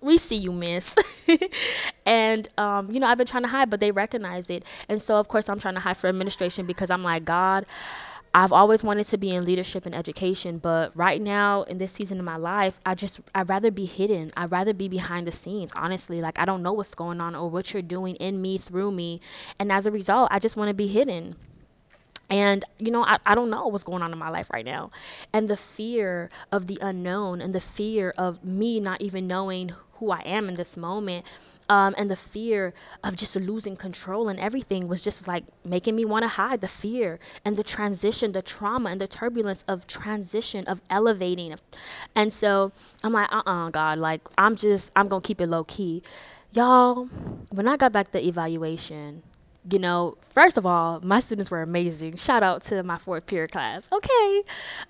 we 0.00 0.18
see 0.18 0.36
you 0.36 0.52
miss. 0.52 0.96
And 2.06 2.48
um, 2.58 2.90
you 2.90 3.00
know 3.00 3.06
i've 3.06 3.18
been 3.18 3.26
trying 3.26 3.44
to 3.44 3.48
hide 3.48 3.70
but 3.70 3.80
they 3.80 3.90
recognize 3.90 4.50
it. 4.50 4.64
And 4.88 5.00
so 5.00 5.16
of 5.16 5.28
course 5.28 5.48
i'm 5.48 5.60
trying 5.60 5.74
to 5.74 5.80
hide 5.80 5.96
for 5.96 6.08
administration 6.08 6.66
because 6.66 6.90
i'm 6.90 7.02
like 7.02 7.24
god 7.24 7.66
I've 8.34 8.52
always 8.52 8.82
wanted 8.82 9.06
to 9.08 9.16
be 9.18 9.30
in 9.34 9.44
leadership 9.44 9.86
and 9.86 9.94
education, 9.94 10.58
but 10.58 10.94
right 10.96 11.20
now 11.20 11.62
in 11.62 11.78
this 11.78 11.92
season 11.92 12.18
of 12.18 12.24
my 12.26 12.36
life, 12.36 12.78
I 12.84 12.94
just 12.94 13.20
I'd 13.34 13.48
rather 13.48 13.70
be 13.70 13.86
hidden. 13.86 14.30
I'd 14.36 14.50
rather 14.52 14.74
be 14.74 14.88
behind 14.88 15.26
the 15.26 15.32
scenes, 15.32 15.72
honestly. 15.74 16.20
Like 16.20 16.38
I 16.38 16.44
don't 16.44 16.62
know 16.62 16.72
what's 16.74 16.94
going 16.94 17.20
on 17.20 17.34
or 17.34 17.48
what 17.50 17.72
you're 17.72 17.82
doing 17.82 18.16
in 18.16 18.40
me 18.42 18.58
through 18.58 18.90
me, 18.92 19.20
and 19.58 19.72
as 19.72 19.86
a 19.86 19.90
result, 19.90 20.28
I 20.30 20.38
just 20.38 20.56
want 20.56 20.68
to 20.68 20.74
be 20.74 20.88
hidden. 20.88 21.36
And 22.30 22.64
you 22.78 22.90
know, 22.90 23.04
I, 23.04 23.18
I 23.26 23.34
don't 23.34 23.50
know 23.50 23.66
what's 23.68 23.84
going 23.84 24.02
on 24.02 24.12
in 24.12 24.18
my 24.18 24.30
life 24.30 24.50
right 24.50 24.64
now. 24.64 24.90
And 25.32 25.48
the 25.48 25.56
fear 25.56 26.30
of 26.50 26.66
the 26.66 26.78
unknown 26.80 27.40
and 27.40 27.54
the 27.54 27.60
fear 27.60 28.14
of 28.18 28.42
me 28.44 28.80
not 28.80 29.00
even 29.02 29.26
knowing 29.28 29.72
who 29.94 30.10
I 30.10 30.20
am 30.20 30.48
in 30.48 30.54
this 30.54 30.76
moment 30.76 31.24
um, 31.72 31.94
and 31.96 32.10
the 32.10 32.16
fear 32.34 32.74
of 33.04 33.16
just 33.16 33.34
losing 33.36 33.76
control 33.76 34.28
and 34.28 34.38
everything 34.38 34.88
was 34.88 35.02
just 35.02 35.26
like 35.26 35.44
making 35.64 35.94
me 35.96 36.04
want 36.04 36.22
to 36.22 36.28
hide 36.28 36.60
the 36.60 36.68
fear 36.68 37.18
and 37.44 37.56
the 37.56 37.64
transition, 37.64 38.32
the 38.32 38.42
trauma 38.42 38.90
and 38.90 39.00
the 39.00 39.06
turbulence 39.06 39.64
of 39.68 39.86
transition, 39.86 40.66
of 40.66 40.80
elevating. 40.90 41.54
And 42.14 42.32
so 42.32 42.72
I'm 43.02 43.12
like, 43.12 43.28
uh 43.32 43.42
uh 43.46 43.70
God, 43.70 43.98
like, 43.98 44.22
I'm 44.36 44.56
just, 44.56 44.90
I'm 44.96 45.08
to 45.08 45.20
keep 45.20 45.40
it 45.40 45.48
low 45.48 45.64
key. 45.64 46.02
Y'all, 46.52 47.06
when 47.50 47.66
I 47.68 47.76
got 47.76 47.92
back 47.92 48.12
the 48.12 48.26
evaluation, 48.26 49.22
you 49.70 49.78
know, 49.78 50.16
first 50.30 50.56
of 50.58 50.66
all, 50.66 51.00
my 51.02 51.20
students 51.20 51.50
were 51.50 51.62
amazing. 51.62 52.16
Shout 52.16 52.42
out 52.42 52.64
to 52.64 52.82
my 52.82 52.98
fourth 52.98 53.26
period 53.26 53.52
class. 53.52 53.88
Okay. 53.92 54.42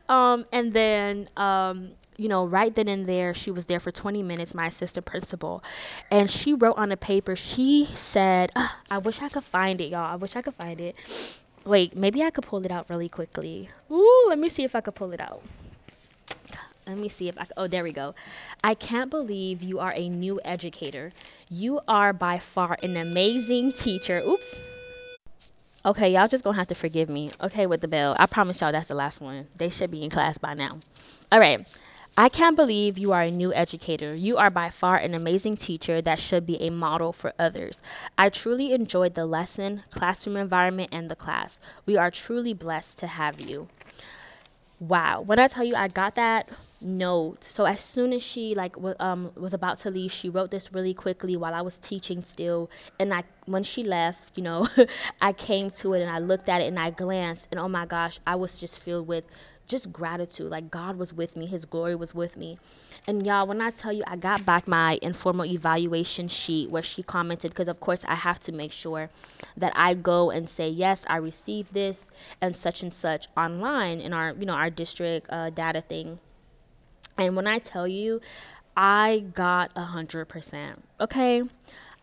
Um, 0.08 0.46
and 0.52 0.72
then, 0.72 1.28
um, 1.36 1.90
you 2.16 2.28
know, 2.28 2.46
right 2.46 2.74
then 2.74 2.88
and 2.88 3.06
there, 3.06 3.34
she 3.34 3.50
was 3.50 3.66
there 3.66 3.80
for 3.80 3.90
20 3.90 4.22
minutes, 4.22 4.54
my 4.54 4.66
assistant 4.66 5.06
principal, 5.06 5.62
and 6.10 6.30
she 6.30 6.54
wrote 6.54 6.76
on 6.78 6.92
a 6.92 6.96
paper, 6.96 7.36
she 7.36 7.88
said, 7.94 8.50
ah, 8.56 8.78
I 8.90 8.98
wish 8.98 9.22
I 9.22 9.28
could 9.28 9.44
find 9.44 9.80
it, 9.80 9.90
y'all. 9.90 10.12
I 10.12 10.16
wish 10.16 10.36
I 10.36 10.42
could 10.42 10.54
find 10.54 10.80
it. 10.80 10.96
Wait, 11.64 11.96
maybe 11.96 12.22
I 12.22 12.30
could 12.30 12.44
pull 12.44 12.64
it 12.64 12.72
out 12.72 12.90
really 12.90 13.08
quickly. 13.08 13.68
Ooh, 13.90 14.26
let 14.28 14.38
me 14.38 14.48
see 14.48 14.64
if 14.64 14.74
I 14.74 14.80
could 14.80 14.94
pull 14.94 15.12
it 15.12 15.20
out. 15.20 15.42
Let 16.86 16.98
me 16.98 17.08
see 17.08 17.28
if 17.28 17.38
I. 17.38 17.46
Oh, 17.56 17.68
there 17.68 17.84
we 17.84 17.92
go. 17.92 18.14
I 18.64 18.74
can't 18.74 19.08
believe 19.08 19.62
you 19.62 19.78
are 19.78 19.92
a 19.94 20.08
new 20.08 20.40
educator. 20.44 21.12
You 21.48 21.80
are 21.86 22.12
by 22.12 22.38
far 22.38 22.76
an 22.82 22.96
amazing 22.96 23.72
teacher. 23.72 24.20
Oops. 24.26 24.56
Okay, 25.84 26.12
y'all 26.12 26.28
just 26.28 26.42
gonna 26.42 26.56
have 26.56 26.68
to 26.68 26.74
forgive 26.74 27.08
me. 27.08 27.30
Okay, 27.40 27.66
with 27.66 27.80
the 27.80 27.88
bell. 27.88 28.16
I 28.18 28.26
promise 28.26 28.60
y'all 28.60 28.72
that's 28.72 28.88
the 28.88 28.94
last 28.94 29.20
one. 29.20 29.46
They 29.56 29.68
should 29.68 29.92
be 29.92 30.02
in 30.02 30.10
class 30.10 30.38
by 30.38 30.54
now. 30.54 30.78
All 31.30 31.38
right. 31.38 31.64
I 32.16 32.30
can't 32.30 32.56
believe 32.56 32.96
you 32.96 33.12
are 33.12 33.20
a 33.20 33.30
new 33.30 33.52
educator. 33.52 34.16
You 34.16 34.38
are 34.38 34.48
by 34.48 34.70
far 34.70 34.96
an 34.96 35.12
amazing 35.14 35.56
teacher 35.56 36.00
that 36.00 36.18
should 36.18 36.46
be 36.46 36.58
a 36.62 36.70
model 36.70 37.12
for 37.12 37.34
others. 37.38 37.82
I 38.16 38.30
truly 38.30 38.72
enjoyed 38.72 39.14
the 39.14 39.26
lesson, 39.26 39.82
classroom 39.90 40.38
environment, 40.38 40.88
and 40.92 41.10
the 41.10 41.16
class. 41.16 41.60
We 41.84 41.98
are 41.98 42.10
truly 42.10 42.54
blessed 42.54 42.96
to 43.00 43.06
have 43.06 43.42
you 43.42 43.68
wow 44.80 45.20
when 45.20 45.38
i 45.38 45.46
tell 45.46 45.62
you 45.62 45.74
i 45.76 45.86
got 45.86 46.16
that 46.16 46.50
note 46.80 47.44
so 47.44 47.64
as 47.64 47.80
soon 47.80 48.12
as 48.12 48.20
she 48.20 48.52
like 48.56 48.72
w- 48.74 48.96
um 48.98 49.30
was 49.36 49.54
about 49.54 49.78
to 49.78 49.88
leave 49.90 50.10
she 50.10 50.28
wrote 50.28 50.50
this 50.50 50.72
really 50.72 50.92
quickly 50.92 51.36
while 51.36 51.54
i 51.54 51.60
was 51.60 51.78
teaching 51.78 52.24
still 52.24 52.68
and 52.98 53.14
i 53.14 53.22
when 53.46 53.62
she 53.62 53.84
left 53.84 54.36
you 54.36 54.42
know 54.42 54.66
i 55.22 55.32
came 55.32 55.70
to 55.70 55.92
it 55.94 56.02
and 56.02 56.10
i 56.10 56.18
looked 56.18 56.48
at 56.48 56.60
it 56.60 56.66
and 56.66 56.80
i 56.80 56.90
glanced 56.90 57.46
and 57.52 57.60
oh 57.60 57.68
my 57.68 57.86
gosh 57.86 58.18
i 58.26 58.34
was 58.34 58.58
just 58.58 58.80
filled 58.80 59.06
with 59.06 59.24
just 59.68 59.92
gratitude 59.92 60.50
like 60.50 60.70
god 60.70 60.96
was 60.96 61.12
with 61.12 61.36
me 61.36 61.46
his 61.46 61.64
glory 61.64 61.94
was 61.94 62.14
with 62.14 62.36
me 62.36 62.58
and 63.06 63.26
y'all, 63.26 63.46
when 63.46 63.60
I 63.60 63.70
tell 63.70 63.92
you 63.92 64.02
I 64.06 64.16
got 64.16 64.44
back 64.46 64.66
my 64.68 64.98
informal 65.02 65.44
evaluation 65.46 66.28
sheet 66.28 66.70
where 66.70 66.82
she 66.82 67.02
commented, 67.02 67.50
because 67.50 67.68
of 67.68 67.80
course 67.80 68.04
I 68.06 68.14
have 68.14 68.38
to 68.40 68.52
make 68.52 68.72
sure 68.72 69.10
that 69.56 69.72
I 69.76 69.94
go 69.94 70.30
and 70.30 70.48
say, 70.48 70.68
yes, 70.68 71.04
I 71.08 71.16
received 71.16 71.72
this 71.74 72.10
and 72.40 72.54
such 72.56 72.82
and 72.82 72.92
such 72.94 73.28
online 73.36 74.00
in 74.00 74.12
our, 74.12 74.32
you 74.32 74.46
know, 74.46 74.54
our 74.54 74.70
district 74.70 75.26
uh, 75.30 75.50
data 75.50 75.80
thing. 75.80 76.18
And 77.18 77.36
when 77.36 77.46
I 77.46 77.58
tell 77.58 77.88
you, 77.88 78.20
I 78.76 79.24
got 79.34 79.70
a 79.76 79.82
hundred 79.84 80.26
percent. 80.26 80.82
Okay. 81.00 81.42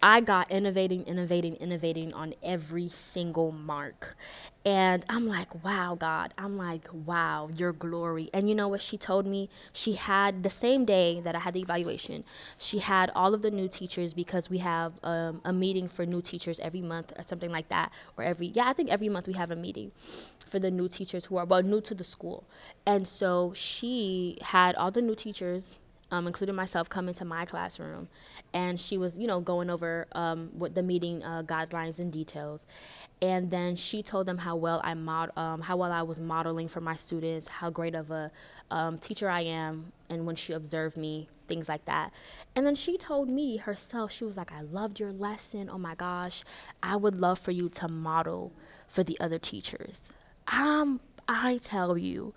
I 0.01 0.21
got 0.21 0.51
innovating, 0.51 1.03
innovating, 1.03 1.55
innovating 1.55 2.13
on 2.13 2.33
every 2.43 2.89
single 2.89 3.51
mark. 3.51 4.17
And 4.65 5.05
I'm 5.09 5.27
like, 5.27 5.63
wow, 5.63 5.95
God. 5.99 6.33
I'm 6.37 6.57
like, 6.57 6.87
wow, 6.93 7.49
your 7.55 7.71
glory. 7.73 8.29
And 8.33 8.47
you 8.49 8.55
know 8.55 8.67
what 8.67 8.81
she 8.81 8.97
told 8.97 9.25
me? 9.25 9.49
She 9.73 9.93
had 9.93 10.43
the 10.43 10.49
same 10.49 10.85
day 10.85 11.21
that 11.21 11.35
I 11.35 11.39
had 11.39 11.53
the 11.53 11.61
evaluation, 11.61 12.23
she 12.57 12.79
had 12.79 13.09
all 13.15 13.33
of 13.33 13.41
the 13.41 13.51
new 13.51 13.67
teachers 13.69 14.13
because 14.13 14.49
we 14.49 14.57
have 14.59 14.93
um, 15.03 15.41
a 15.45 15.53
meeting 15.53 15.87
for 15.87 16.05
new 16.05 16.21
teachers 16.21 16.59
every 16.59 16.81
month 16.81 17.13
or 17.17 17.23
something 17.23 17.51
like 17.51 17.69
that. 17.69 17.91
Or 18.17 18.23
every, 18.23 18.47
yeah, 18.47 18.67
I 18.69 18.73
think 18.73 18.89
every 18.89 19.09
month 19.09 19.27
we 19.27 19.33
have 19.33 19.51
a 19.51 19.55
meeting 19.55 19.91
for 20.45 20.59
the 20.59 20.71
new 20.71 20.87
teachers 20.89 21.25
who 21.25 21.37
are, 21.37 21.45
well, 21.45 21.63
new 21.63 21.81
to 21.81 21.95
the 21.95 22.03
school. 22.03 22.43
And 22.85 23.07
so 23.07 23.53
she 23.55 24.37
had 24.41 24.75
all 24.75 24.91
the 24.91 25.01
new 25.01 25.15
teachers 25.15 25.77
um, 26.11 26.27
including 26.27 26.55
myself, 26.55 26.89
come 26.89 27.07
into 27.07 27.25
my 27.25 27.45
classroom, 27.45 28.07
and 28.53 28.79
she 28.79 28.97
was, 28.97 29.17
you 29.17 29.27
know, 29.27 29.39
going 29.39 29.69
over 29.69 30.07
um, 30.13 30.49
what 30.53 30.73
the 30.75 30.83
meeting 30.83 31.23
uh, 31.23 31.43
guidelines 31.43 31.99
and 31.99 32.11
details, 32.11 32.65
and 33.21 33.49
then 33.51 33.75
she 33.75 34.01
told 34.01 34.25
them 34.25 34.37
how 34.37 34.55
well 34.55 34.81
I 34.83 34.93
mod, 34.93 35.31
um, 35.37 35.61
how 35.61 35.77
well 35.77 35.91
I 35.91 36.01
was 36.03 36.19
modeling 36.19 36.67
for 36.67 36.81
my 36.81 36.95
students, 36.95 37.47
how 37.47 37.69
great 37.69 37.95
of 37.95 38.11
a 38.11 38.31
um, 38.71 38.97
teacher 38.97 39.29
I 39.29 39.41
am, 39.41 39.91
and 40.09 40.25
when 40.25 40.35
she 40.35 40.53
observed 40.53 40.97
me, 40.97 41.27
things 41.47 41.67
like 41.67 41.85
that. 41.85 42.11
And 42.55 42.65
then 42.65 42.75
she 42.75 42.97
told 42.97 43.29
me 43.29 43.57
herself, 43.57 44.11
she 44.11 44.23
was 44.23 44.37
like, 44.37 44.51
I 44.51 44.61
loved 44.61 44.99
your 44.99 45.11
lesson. 45.11 45.69
Oh 45.71 45.77
my 45.77 45.95
gosh, 45.95 46.43
I 46.81 46.95
would 46.95 47.19
love 47.19 47.39
for 47.39 47.51
you 47.51 47.69
to 47.69 47.87
model 47.87 48.51
for 48.87 49.03
the 49.03 49.19
other 49.19 49.39
teachers. 49.39 50.01
Um, 50.47 50.99
I 51.27 51.57
tell 51.57 51.97
you, 51.97 52.33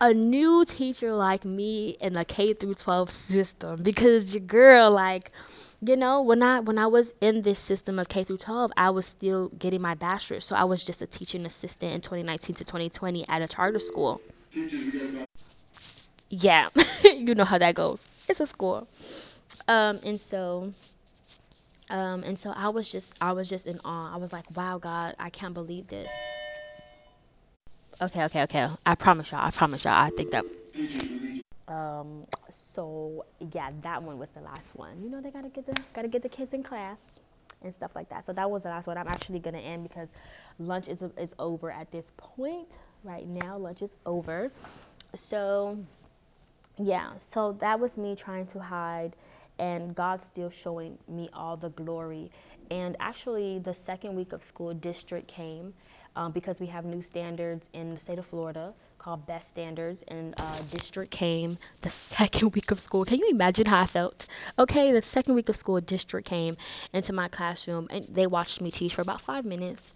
a 0.00 0.14
new 0.14 0.64
teacher 0.64 1.12
like 1.12 1.44
me 1.44 1.96
in 2.00 2.16
a 2.16 2.24
K 2.24 2.54
through 2.54 2.74
12 2.74 3.10
system 3.10 3.82
because 3.82 4.32
your 4.32 4.40
girl 4.40 4.90
like 4.90 5.32
you 5.80 5.96
know 5.96 6.22
when 6.22 6.42
I 6.42 6.60
when 6.60 6.78
I 6.78 6.86
was 6.86 7.12
in 7.20 7.42
this 7.42 7.58
system 7.58 7.98
of 7.98 8.08
K 8.08 8.24
through 8.24 8.38
12 8.38 8.72
I 8.76 8.90
was 8.90 9.06
still 9.06 9.48
getting 9.50 9.80
my 9.80 9.94
bachelor's. 9.94 10.44
So 10.44 10.54
I 10.54 10.64
was 10.64 10.84
just 10.84 11.02
a 11.02 11.06
teaching 11.06 11.46
assistant 11.46 11.94
in 11.94 12.00
2019 12.00 12.56
to 12.56 12.64
2020 12.64 13.28
at 13.28 13.42
a 13.42 13.48
charter 13.48 13.78
school. 13.78 14.20
Yeah 16.30 16.68
you 17.04 17.34
know 17.34 17.44
how 17.44 17.58
that 17.58 17.74
goes. 17.74 18.00
It's 18.28 18.40
a 18.40 18.46
school. 18.46 18.86
Um 19.66 19.98
and 20.04 20.20
so 20.20 20.70
um 21.90 22.22
and 22.22 22.38
so 22.38 22.52
I 22.54 22.68
was 22.68 22.90
just 22.90 23.14
I 23.20 23.32
was 23.32 23.48
just 23.48 23.66
in 23.66 23.78
awe. 23.84 24.14
I 24.14 24.18
was 24.18 24.32
like 24.32 24.44
wow 24.56 24.78
God 24.78 25.16
I 25.18 25.30
can't 25.30 25.54
believe 25.54 25.88
this 25.88 26.10
okay 28.02 28.24
okay 28.24 28.42
okay 28.44 28.68
I 28.86 28.94
promise 28.96 29.32
y'all 29.32 29.46
I 29.46 29.50
promise 29.50 29.84
y'all 29.84 29.94
I 29.94 30.10
think 30.10 30.30
that 30.32 30.46
Um, 31.68 32.26
so 32.50 33.26
yeah, 33.54 33.70
that 33.82 34.02
one 34.02 34.18
was 34.18 34.30
the 34.30 34.40
last 34.40 34.76
one. 34.76 35.02
You 35.02 35.10
know, 35.10 35.20
they 35.20 35.30
gotta 35.30 35.50
get 35.50 35.66
the 35.66 35.74
gotta 35.94 36.08
get 36.08 36.22
the 36.22 36.28
kids 36.28 36.54
in 36.54 36.62
class 36.62 37.20
and 37.62 37.74
stuff 37.74 37.92
like 37.96 38.08
that. 38.10 38.26
So 38.26 38.32
that 38.34 38.50
was 38.50 38.62
the 38.64 38.70
last 38.70 38.86
one. 38.86 38.98
I'm 38.98 39.08
actually 39.08 39.40
gonna 39.40 39.58
end 39.60 39.84
because 39.84 40.10
lunch 40.58 40.88
is 40.88 41.02
is 41.18 41.34
over 41.38 41.70
at 41.72 41.90
this 41.92 42.06
point. 42.18 42.78
Right 43.04 43.28
now, 43.28 43.58
lunch 43.58 43.82
is 43.82 43.90
over. 44.06 44.52
So 45.14 45.78
yeah, 46.78 47.12
so 47.18 47.52
that 47.54 47.80
was 47.80 47.98
me 47.98 48.16
trying 48.16 48.46
to 48.48 48.60
hide, 48.60 49.16
and 49.58 49.94
God 49.94 50.22
still 50.22 50.50
showing 50.50 50.98
me 51.08 51.30
all 51.32 51.56
the 51.56 51.70
glory. 51.70 52.30
And 52.70 52.96
actually, 53.00 53.58
the 53.58 53.74
second 53.74 54.14
week 54.14 54.32
of 54.32 54.42
school, 54.44 54.74
district 54.74 55.28
came 55.28 55.74
um, 56.16 56.32
because 56.32 56.60
we 56.60 56.66
have 56.66 56.84
new 56.84 57.02
standards 57.02 57.68
in 57.72 57.94
the 57.94 58.00
state 58.00 58.18
of 58.18 58.26
Florida 58.26 58.74
called 58.98 59.24
Best 59.26 59.48
Standards, 59.48 60.02
and 60.08 60.34
uh, 60.40 60.56
district 60.70 61.10
came 61.12 61.56
the 61.82 61.90
second 62.18 62.52
week 62.54 62.70
of 62.72 62.80
school. 62.80 63.04
Can 63.04 63.20
you 63.20 63.30
imagine 63.30 63.66
how 63.66 63.82
I 63.82 63.86
felt? 63.86 64.26
Okay, 64.58 64.92
the 64.92 65.02
second 65.02 65.34
week 65.34 65.48
of 65.48 65.56
school, 65.56 65.80
district 65.80 66.26
came 66.28 66.56
into 66.92 67.12
my 67.12 67.28
classroom, 67.28 67.86
and 67.90 68.04
they 68.04 68.26
watched 68.26 68.60
me 68.60 68.70
teach 68.70 68.94
for 68.94 69.02
about 69.02 69.20
five 69.20 69.44
minutes. 69.44 69.94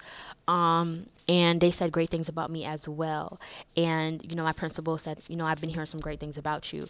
Um, 0.48 1.06
and 1.28 1.60
they 1.60 1.70
said 1.70 1.92
great 1.92 2.10
things 2.10 2.28
about 2.28 2.50
me 2.50 2.64
as 2.64 2.88
well. 2.88 3.38
And, 3.76 4.20
you 4.28 4.34
know, 4.34 4.42
my 4.42 4.52
principal 4.52 4.98
said, 4.98 5.22
you 5.28 5.36
know, 5.36 5.46
I've 5.46 5.60
been 5.60 5.70
hearing 5.70 5.86
some 5.86 6.00
great 6.00 6.18
things 6.18 6.36
about 6.36 6.72
you. 6.72 6.84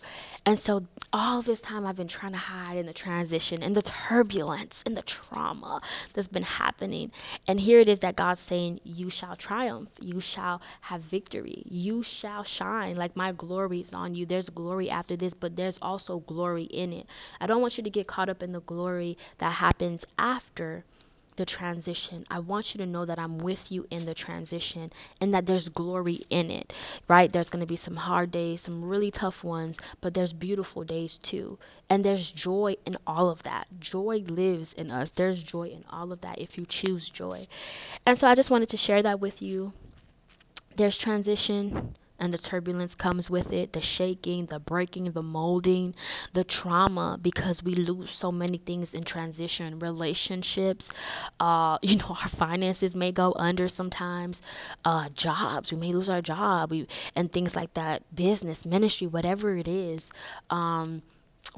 And 0.47 0.59
so 0.59 0.87
all 1.13 1.43
this 1.43 1.61
time 1.61 1.87
I've 1.87 1.97
been 1.97 2.09
trying 2.09 2.33
to 2.33 2.39
hide 2.39 2.79
in 2.79 2.87
the 2.87 2.95
transition 2.95 3.63
and 3.63 3.77
the 3.77 3.83
turbulence 3.83 4.83
and 4.87 4.97
the 4.97 5.03
trauma 5.03 5.83
that's 6.15 6.29
been 6.29 6.43
happening. 6.43 7.13
And 7.47 7.61
here 7.61 7.79
it 7.79 7.89
is 7.89 8.01
that 8.01 8.17
God's 8.17 8.41
saying, 8.41 8.81
You 8.85 9.11
shall 9.11 9.37
triumph. 9.37 9.91
You 10.01 10.21
shall 10.21 10.63
have 10.81 11.03
victory. 11.03 11.63
You 11.69 12.03
shall 12.03 12.45
shine. 12.45 12.97
Like 12.97 13.17
my 13.17 13.33
glory 13.33 13.81
is 13.81 13.93
on 13.93 14.15
you. 14.15 14.25
There's 14.25 14.49
glory 14.49 14.89
after 14.89 15.15
this, 15.15 15.35
but 15.35 15.57
there's 15.57 15.79
also 15.83 16.21
glory 16.21 16.65
in 16.65 16.93
it. 16.95 17.07
I 17.41 17.47
don't 17.47 17.61
want 17.61 17.77
you 17.77 17.85
to 17.85 17.91
get 17.91 18.07
caught 18.07 18.31
up 18.31 18.43
in 18.43 18.53
the 18.53 18.61
glory 18.61 19.19
that 19.39 19.53
happens 19.53 20.07
after 20.19 20.85
the 21.37 21.47
transition. 21.47 22.25
I 22.31 22.41
want 22.41 22.75
you 22.75 22.79
to 22.79 22.87
know 22.87 23.05
that 23.05 23.19
I'm 23.19 23.39
with 23.39 23.73
you 23.73 23.87
in 23.91 24.05
the 24.07 24.15
transition 24.15 24.93
and 25.21 25.35
that 25.35 25.47
there's 25.47 25.69
glory 25.69 26.19
in 26.31 26.51
it, 26.51 26.73
right? 27.09 27.33
There's 27.33 27.51
going 27.51 27.65
to 27.65 27.67
be 27.67 27.77
some 27.77 27.97
hard 27.97 28.31
days, 28.31 28.62
some 28.62 28.85
really 28.85 29.11
tough 29.11 29.45
ones, 29.45 29.79
but 30.01 30.15
there's 30.15 30.33
beautiful 30.33 30.85
days 30.85 31.19
too. 31.19 31.59
And 31.91 32.05
there's 32.05 32.31
joy 32.31 32.77
in 32.87 32.97
all 33.07 33.31
of 33.31 33.43
that. 33.45 33.67
Joy 33.81 34.25
lives 34.29 34.73
in 34.73 34.91
us. 34.91 35.11
There's 35.11 35.43
joy 35.43 35.69
in 35.69 35.85
all 35.91 36.12
of 36.12 36.21
that 36.23 36.39
if 36.39 36.59
you 36.59 36.67
choose 36.67 37.09
joy. 37.09 37.39
And 38.07 38.19
so 38.19 38.29
I 38.29 38.35
just 38.35 38.51
wanted 38.51 38.71
to 38.71 38.77
share 38.77 39.03
that 39.03 39.21
with 39.21 39.43
you 39.43 39.73
there's 40.77 40.97
transition 40.97 41.95
and 42.23 42.33
the 42.33 42.38
turbulence 42.38 42.95
comes 42.95 43.29
with 43.29 43.52
it 43.52 43.73
the 43.73 43.81
shaking 43.81 44.47
the 44.47 44.61
breaking 44.61 45.11
the 45.11 45.23
molding 45.23 45.95
the 46.33 46.45
trauma 46.45 47.19
because 47.21 47.62
we 47.62 47.75
lose 47.75 48.12
so 48.12 48.31
many 48.31 48.59
things 48.59 48.95
in 48.95 49.02
transition 49.02 49.81
relationships 49.81 50.91
uh 51.41 51.79
you 51.83 51.97
know 51.99 52.07
our 52.11 52.29
finances 52.29 52.95
may 52.95 53.11
go 53.12 53.33
under 53.37 53.69
sometimes 53.69 54.41
uh 54.85 55.09
jobs 55.11 55.73
we 55.73 55.79
may 55.79 55.93
lose 55.93 56.09
our 56.09 56.23
job 56.23 56.71
we, 56.71 56.87
and 57.17 57.33
things 57.33 57.57
like 57.57 57.75
that 57.75 58.02
business 58.14 58.64
ministry 58.64 59.07
whatever 59.09 59.57
it 59.57 59.69
is 59.69 60.11
um 60.50 61.02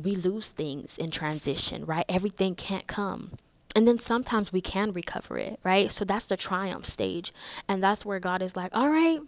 we 0.02 0.16
lose 0.16 0.50
things 0.50 0.96
in 0.98 1.10
transition 1.10 1.84
right 1.84 2.06
everything 2.08 2.54
can't 2.54 2.86
come 2.86 3.30
and 3.76 3.86
then 3.88 3.98
sometimes 3.98 4.52
we 4.52 4.60
can 4.60 4.92
recover 4.92 5.36
it, 5.36 5.58
right? 5.64 5.90
So 5.90 6.04
that's 6.04 6.26
the 6.26 6.36
triumph 6.36 6.86
stage. 6.86 7.34
And 7.68 7.82
that's 7.82 8.06
where 8.06 8.20
God 8.20 8.40
is 8.40 8.54
like, 8.54 8.70
all 8.74 8.88
right, 8.88 9.20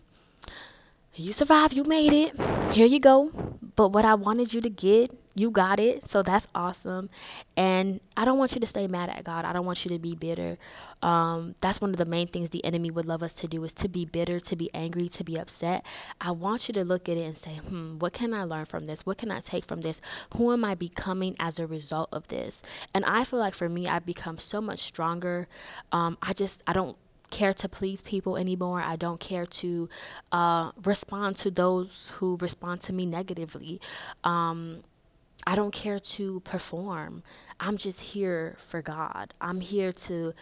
you 1.17 1.33
survived, 1.33 1.75
you 1.75 1.85
made 1.85 2.13
it. 2.13 2.73
Here 2.73 2.87
you 2.87 3.01
go. 3.01 3.31
But 3.75 3.89
what 3.89 4.05
I 4.05 4.15
wanted 4.15 4.53
you 4.55 4.63
to 4.63 4.71
get, 4.71 5.13
you 5.35 5.51
got 5.51 5.81
it. 5.81 6.09
So 6.09 6.23
that's 6.23 6.47
awesome. 6.55 7.11
And 7.57 8.01
I 8.17 8.25
don't 8.25 8.39
want 8.39 8.55
you 8.55 8.61
to 8.61 8.67
stay 8.67 8.87
mad 8.87 9.11
at 9.11 9.23
God. 9.25 9.45
I 9.45 9.53
don't 9.53 9.67
want 9.67 9.85
you 9.85 9.91
to 9.91 9.99
be 9.99 10.15
bitter. 10.15 10.57
Um, 11.03 11.55
that's 11.61 11.81
one 11.81 11.91
of 11.91 11.97
the 11.97 12.07
main 12.07 12.27
things 12.27 12.49
the 12.51 12.65
enemy 12.65 12.91
would 12.91 13.05
love 13.05 13.23
us 13.23 13.35
to 13.35 13.49
do 13.49 13.63
is 13.65 13.75
to 13.75 13.89
be 13.89 14.07
bitter, 14.07 14.41
to 14.41 14.57
be 14.57 14.71
angry, 14.73 15.09
to 15.11 15.25
be 15.25 15.39
upset. 15.39 15.85
I 16.21 16.31
want 16.31 16.69
you 16.69 16.75
to 16.75 16.85
look 16.85 17.09
at 17.11 17.19
it 17.19 17.25
and 17.25 17.37
say, 17.37 17.55
hmm, 17.55 17.99
what 17.99 18.15
can 18.15 18.33
I 18.33 18.45
learn 18.45 18.65
from 18.65 18.87
this? 18.87 19.05
What 19.05 19.19
can 19.19 19.31
I 19.31 19.41
take 19.41 19.67
from 19.67 19.83
this? 19.83 20.01
Who 20.37 20.53
am 20.53 20.65
I 20.65 20.75
becoming 20.75 21.37
as 21.39 21.59
a 21.59 21.67
result 21.67 22.09
of 22.13 22.27
this? 22.29 22.63
And 22.95 23.05
I 23.05 23.25
feel 23.25 23.39
like 23.39 23.55
for 23.55 23.69
me, 23.69 23.89
I've 23.89 24.07
become 24.07 24.39
so 24.39 24.63
much 24.63 24.81
stronger. 24.81 25.49
Um, 25.93 26.17
I 26.23 26.33
just, 26.33 26.63
I 26.67 26.73
don't 26.73 26.97
care 27.30 27.54
to 27.54 27.68
please 27.68 28.02
people 28.02 28.37
anymore. 28.37 28.80
I 28.80 28.97
don't 28.97 29.21
care 29.21 29.47
to 29.47 29.88
uh, 30.33 30.73
respond 30.85 31.37
to 31.37 31.50
those 31.50 32.11
who 32.16 32.37
respond 32.40 32.83
to 32.83 32.92
me 32.92 33.06
negatively. 33.06 33.80
Um, 34.25 34.83
I 35.47 35.54
don't 35.54 35.73
care 35.73 36.00
to 36.00 36.40
perform. 36.40 37.23
I'm 37.61 37.76
just 37.76 38.00
here 38.00 38.56
for 38.68 38.83
God. 38.83 39.33
I'm 39.40 39.61
here 39.61 39.92
to 39.92 40.35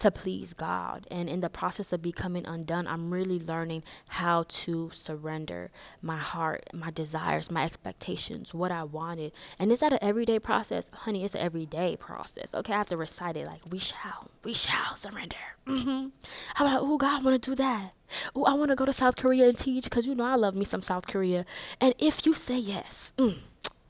to 0.00 0.10
please 0.10 0.52
God. 0.54 1.06
And 1.10 1.28
in 1.28 1.40
the 1.40 1.48
process 1.50 1.92
of 1.92 2.02
becoming 2.02 2.46
undone, 2.46 2.86
I'm 2.86 3.12
really 3.12 3.40
learning 3.40 3.82
how 4.08 4.44
to 4.48 4.90
surrender 4.92 5.70
my 6.02 6.16
heart, 6.18 6.68
my 6.72 6.90
desires, 6.90 7.50
my 7.50 7.64
expectations, 7.64 8.52
what 8.54 8.70
I 8.72 8.84
wanted. 8.84 9.32
And 9.58 9.70
is 9.72 9.80
that 9.80 9.92
an 9.92 9.98
everyday 10.02 10.38
process? 10.38 10.90
Honey, 10.92 11.24
it's 11.24 11.34
an 11.34 11.40
everyday 11.42 11.96
process. 11.96 12.52
Okay, 12.54 12.72
I 12.72 12.78
have 12.78 12.88
to 12.88 12.96
recite 12.96 13.36
it 13.36 13.46
like, 13.46 13.62
we 13.70 13.78
shall, 13.78 14.28
we 14.44 14.54
shall 14.54 14.96
surrender. 14.96 15.36
hmm 15.66 16.08
How 16.54 16.66
about, 16.66 16.82
oh, 16.82 16.96
God, 16.98 17.20
I 17.20 17.24
want 17.24 17.42
to 17.42 17.50
do 17.50 17.54
that. 17.56 17.92
Oh, 18.34 18.44
I 18.44 18.54
want 18.54 18.70
to 18.70 18.76
go 18.76 18.84
to 18.84 18.92
South 18.92 19.16
Korea 19.16 19.48
and 19.48 19.58
teach 19.58 19.84
because 19.84 20.06
you 20.06 20.14
know 20.14 20.24
I 20.24 20.34
love 20.36 20.54
me 20.54 20.64
some 20.64 20.82
South 20.82 21.06
Korea. 21.06 21.44
And 21.80 21.94
if 21.98 22.26
you 22.26 22.34
say 22.34 22.58
yes, 22.58 23.14
mm, 23.18 23.38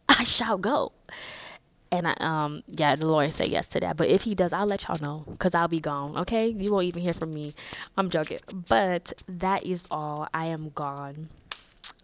I 0.08 0.24
shall 0.24 0.58
go. 0.58 0.92
And 1.92 2.08
I, 2.08 2.14
um, 2.20 2.64
yeah, 2.68 2.96
the 2.96 3.06
Lord 3.06 3.30
said 3.32 3.48
yes 3.48 3.68
to 3.68 3.80
that. 3.80 3.96
But 3.96 4.08
if 4.08 4.22
he 4.22 4.34
does, 4.34 4.52
I'll 4.52 4.66
let 4.66 4.88
y'all 4.88 4.98
know 5.00 5.26
because 5.32 5.54
I'll 5.54 5.68
be 5.68 5.80
gone. 5.80 6.18
Okay, 6.18 6.48
you 6.48 6.72
won't 6.72 6.86
even 6.86 7.02
hear 7.02 7.14
from 7.14 7.32
me. 7.32 7.54
I'm 7.96 8.10
joking. 8.10 8.40
But 8.68 9.12
that 9.28 9.64
is 9.64 9.86
all. 9.90 10.26
I 10.34 10.46
am 10.46 10.70
gone. 10.70 11.30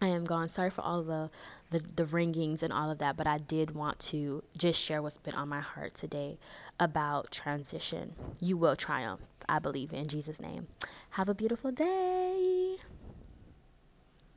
I 0.02 0.08
am 0.08 0.24
gone. 0.26 0.48
Sorry 0.48 0.70
for 0.70 0.82
all 0.82 1.02
the, 1.04 1.30
the 1.70 1.80
the 1.96 2.04
ringings 2.06 2.62
and 2.64 2.72
all 2.72 2.90
of 2.90 2.98
that, 2.98 3.16
but 3.16 3.26
I 3.28 3.38
did 3.38 3.72
want 3.74 3.98
to 4.10 4.42
just 4.56 4.80
share 4.80 5.02
what's 5.02 5.18
been 5.18 5.34
on 5.34 5.48
my 5.48 5.60
heart 5.60 5.94
today 5.94 6.38
about 6.80 7.30
transition. 7.32 8.14
You 8.40 8.56
will 8.58 8.76
triumph. 8.76 9.22
I 9.48 9.60
believe 9.60 9.92
in 9.92 10.08
Jesus' 10.08 10.40
name. 10.40 10.68
Have 11.10 11.28
a 11.28 11.34
beautiful 11.34 11.72
day. 11.72 12.78